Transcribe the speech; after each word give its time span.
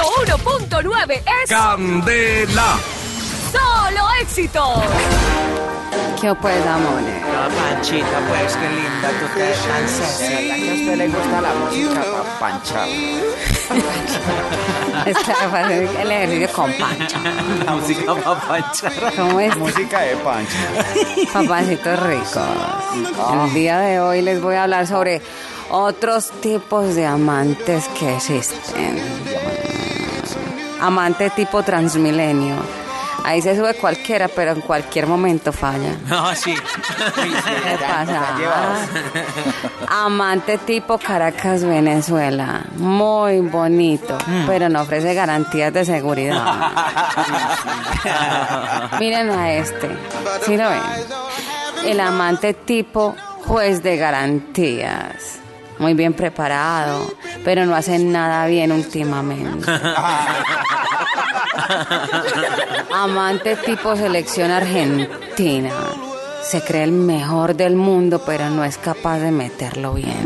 101.9 0.00 1.22
es 1.42 1.50
Candela. 1.50 2.78
solo 3.52 4.08
éxito. 4.20 4.82
¿Qué 6.20 6.34
pues, 6.34 6.66
amores? 6.66 7.22
No, 7.22 7.48
Panchita, 7.56 8.18
pues 8.28 8.54
qué 8.56 8.68
linda, 8.68 9.08
tú 9.18 9.26
te 9.34 9.54
tan 9.68 9.88
sensual. 9.88 10.50
¿A 10.50 10.54
que 10.56 10.70
a 10.70 10.74
usted 10.74 10.96
le 10.96 11.08
gusta 11.08 11.40
la 11.40 11.52
música 11.54 12.02
pa' 12.02 12.38
pancha? 12.38 12.86
Está 15.06 15.34
fácil 15.48 15.88
el 15.98 16.10
ejercicio 16.10 16.48
con 16.52 16.70
pancha. 16.74 17.18
La 17.64 17.72
música 17.72 18.14
pa' 18.14 18.38
panchar. 18.40 18.92
¿Cómo 19.16 19.40
es? 19.40 19.56
Música 19.56 20.00
de 20.00 20.16
pancha. 20.16 20.58
Papacitos 21.32 21.98
ricos. 22.00 22.42
El 23.32 23.54
día 23.54 23.78
de 23.78 24.00
hoy 24.00 24.20
les 24.20 24.42
voy 24.42 24.56
a 24.56 24.64
hablar 24.64 24.86
sobre 24.86 25.22
otros 25.70 26.30
tipos 26.42 26.94
de 26.94 27.06
amantes 27.06 27.88
que 27.98 28.16
existen. 28.16 29.00
Amante 30.80 31.30
tipo 31.30 31.62
transmilenio. 31.62 32.56
Ahí 33.24 33.42
se 33.42 33.54
sube 33.54 33.74
cualquiera, 33.74 34.28
pero 34.28 34.52
en 34.52 34.60
cualquier 34.62 35.06
momento 35.06 35.52
falla. 35.52 35.94
No, 36.06 36.34
sí. 36.34 36.54
¿Qué 36.54 37.78
pasa? 37.78 38.22
Amante 40.04 40.58
tipo 40.58 40.98
Caracas, 40.98 41.64
Venezuela. 41.64 42.62
Muy 42.76 43.40
bonito, 43.40 44.16
pero 44.46 44.68
no 44.68 44.82
ofrece 44.82 45.14
garantías 45.14 45.72
de 45.72 45.84
seguridad. 45.84 46.72
Miren 48.98 49.30
a 49.30 49.52
este. 49.52 49.90
¿Sí 50.46 50.56
lo 50.56 50.68
ven? 50.70 50.80
El 51.84 52.00
amante 52.00 52.54
tipo 52.54 53.14
juez 53.46 53.82
de 53.82 53.96
garantías. 53.96 55.40
Muy 55.78 55.94
bien 55.94 56.12
preparado, 56.12 57.10
pero 57.42 57.64
no 57.64 57.74
hace 57.74 57.98
nada 57.98 58.46
bien 58.46 58.70
últimamente. 58.70 59.66
Amante 62.92 63.56
tipo 63.56 63.96
selección 63.96 64.50
argentina. 64.50 65.72
Se 66.42 66.62
cree 66.62 66.84
el 66.84 66.92
mejor 66.92 67.54
del 67.54 67.76
mundo, 67.76 68.22
pero 68.24 68.50
no 68.50 68.64
es 68.64 68.78
capaz 68.78 69.18
de 69.18 69.30
meterlo 69.30 69.94
bien. 69.94 70.20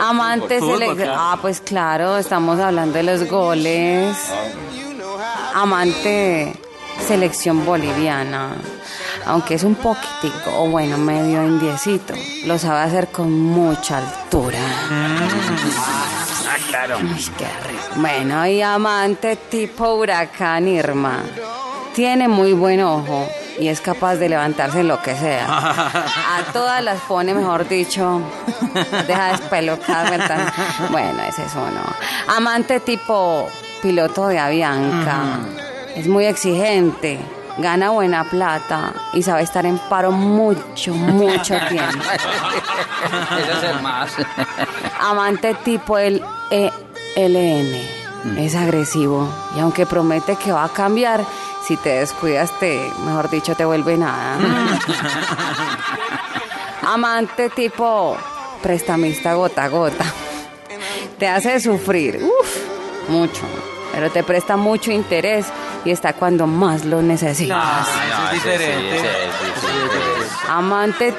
Amante 0.00 0.60
selección. 0.60 1.10
Ah, 1.12 1.38
pues 1.40 1.60
claro, 1.60 2.16
estamos 2.18 2.58
hablando 2.60 2.94
de 2.94 3.02
los 3.02 3.28
goles. 3.28 4.16
Amante 5.54 6.56
selección 7.06 7.64
boliviana. 7.64 8.50
Aunque 9.26 9.54
es 9.54 9.64
un 9.64 9.74
poquitico, 9.74 10.50
o 10.56 10.68
bueno, 10.68 10.98
medio 10.98 11.44
indiecito, 11.44 12.14
lo 12.44 12.58
sabe 12.58 12.80
hacer 12.80 13.08
con 13.08 13.30
mucha 13.32 13.98
altura. 13.98 14.58
Ah, 14.90 16.56
claro. 16.68 16.96
Ay, 16.98 17.30
qué 17.38 17.46
rico. 17.68 17.82
Bueno, 17.96 18.46
y 18.46 18.62
amante 18.62 19.36
tipo 19.36 19.94
huracán 19.94 20.68
Irma. 20.68 21.20
Tiene 21.94 22.28
muy 22.28 22.52
buen 22.52 22.82
ojo 22.82 23.26
y 23.58 23.68
es 23.68 23.80
capaz 23.80 24.16
de 24.16 24.28
levantarse 24.28 24.80
en 24.80 24.88
lo 24.88 25.00
que 25.00 25.16
sea. 25.16 25.46
A 25.48 26.52
todas 26.52 26.82
las 26.84 27.00
pone, 27.02 27.34
mejor 27.34 27.66
dicho. 27.68 28.20
Deja 29.06 29.32
despelocar, 29.32 30.10
¿verdad? 30.10 30.52
Bueno, 30.90 31.22
ese 31.28 31.44
es 31.44 31.54
uno. 31.54 31.82
Amante 32.36 32.80
tipo 32.80 33.48
piloto 33.82 34.28
de 34.28 34.38
Avianca. 34.38 35.38
Es 35.96 36.06
muy 36.06 36.26
exigente. 36.26 37.18
Gana 37.58 37.88
buena 37.88 38.22
plata 38.24 38.92
y 39.14 39.22
sabe 39.22 39.42
estar 39.42 39.64
en 39.64 39.78
paro 39.78 40.12
mucho, 40.12 40.92
mucho 40.92 41.54
tiempo. 41.70 42.04
Ese 43.38 43.52
es 43.52 43.62
el 43.74 43.80
más. 43.80 44.10
Amante 45.00 45.54
tipo 45.54 45.96
el 45.96 46.22
ELN. 46.50 48.36
Es 48.36 48.54
agresivo 48.56 49.26
y 49.56 49.60
aunque 49.60 49.86
promete 49.86 50.36
que 50.36 50.52
va 50.52 50.64
a 50.64 50.68
cambiar, 50.68 51.24
si 51.66 51.78
te 51.78 52.00
descuidas 52.00 52.50
te, 52.58 52.90
mejor 53.04 53.30
dicho, 53.30 53.54
te 53.54 53.64
vuelve 53.64 53.96
nada. 53.96 54.36
Amante 56.86 57.48
tipo 57.50 58.16
prestamista 58.62 59.34
gota 59.34 59.64
a 59.64 59.68
gota. 59.68 60.04
Te 61.18 61.26
hace 61.26 61.58
sufrir, 61.60 62.20
uff, 62.22 62.56
mucho, 63.08 63.42
pero 63.96 64.10
te 64.10 64.22
presta 64.22 64.58
mucho 64.58 64.92
interés 64.92 65.46
y 65.82 65.90
está 65.90 66.12
cuando 66.12 66.46
más 66.46 66.84
lo 66.84 67.00
necesitas. 67.00 67.88
Eso 67.88 68.26
es 68.26 68.32
diferente. 68.34 69.00
Amante 70.50 71.14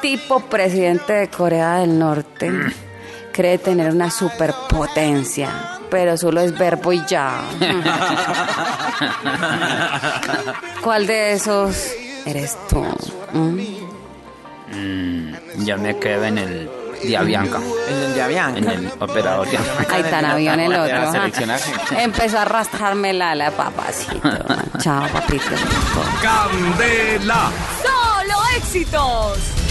tipo 0.00 0.38
presidente 0.38 1.14
de 1.14 1.28
Corea 1.28 1.78
del 1.78 1.98
Norte. 1.98 2.52
Cree 3.32 3.58
tener 3.58 3.90
una 3.90 4.08
superpotencia, 4.08 5.80
pero 5.90 6.16
solo 6.16 6.42
es 6.42 6.56
verbo 6.56 6.92
y 6.92 7.04
ya. 7.06 7.40
¿Cuál 10.80 11.08
de 11.08 11.32
esos 11.32 11.92
eres 12.24 12.56
tú? 12.68 12.84
¿Mm? 13.32 13.58
Yo 15.64 15.76
me 15.76 15.98
quedo 15.98 16.26
en 16.26 16.38
el 16.38 16.70
de 17.02 17.16
Avianca. 17.16 17.58
En 17.88 18.02
el 18.02 18.14
de 18.14 18.22
Avianca. 18.22 18.58
En 18.58 18.68
el 18.68 18.92
operador 18.98 19.48
de 19.48 19.58
Avianca. 19.58 19.94
Ahí 19.94 20.02
tan 20.04 20.24
avión 20.24 20.60
el 20.60 20.74
otro. 20.74 21.08
Ajá. 21.08 21.30
Empezó 21.98 22.38
a 22.38 22.42
arrastrarme 22.42 23.12
la 23.12 23.32
ala, 23.32 23.50
papacito. 23.50 24.20
Chao, 24.78 25.08
papito. 25.08 25.54
Candela. 26.22 27.50
Solo 27.82 28.38
éxitos. 28.56 29.61